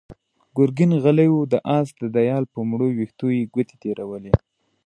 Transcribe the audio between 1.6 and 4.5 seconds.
د آس د يال په مړو وېښتو کې ګوتې تېرولې.